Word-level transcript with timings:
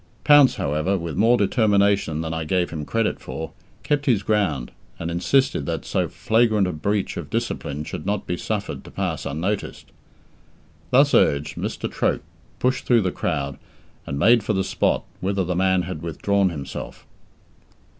Pounce, 0.23 0.55
however, 0.55 0.97
with 0.97 1.15
more 1.15 1.37
determination 1.37 2.21
than 2.21 2.33
I 2.33 2.43
gave 2.43 2.71
him 2.71 2.85
credit 2.87 3.19
for, 3.19 3.51
kept 3.83 4.07
his 4.07 4.23
ground, 4.23 4.71
and 4.97 5.11
insisted 5.11 5.67
that 5.67 5.85
so 5.85 6.07
flagrant 6.09 6.65
a 6.65 6.71
breach 6.73 7.17
of 7.17 7.29
discipline 7.29 7.83
should 7.83 8.03
not 8.03 8.25
be 8.25 8.35
suffered 8.35 8.83
to 8.83 8.89
pass 8.89 9.27
unnoticed. 9.27 9.91
Thus 10.89 11.13
urged, 11.13 11.55
Mr. 11.55 11.87
Troke 11.87 12.23
pushed 12.57 12.87
through 12.87 13.01
the 13.01 13.11
crowd, 13.11 13.59
and 14.07 14.17
made 14.17 14.41
for 14.43 14.53
the 14.53 14.63
spot 14.63 15.03
whither 15.19 15.43
the 15.43 15.55
man 15.55 15.83
had 15.83 16.01
withdrawn 16.01 16.49
himself. 16.49 17.05